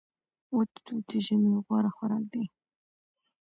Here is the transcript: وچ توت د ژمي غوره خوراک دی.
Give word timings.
وچ 0.55 0.71
توت 0.85 1.03
د 1.09 1.11
ژمي 1.25 1.53
غوره 1.65 1.91
خوراک 1.95 2.23
دی. 2.33 2.45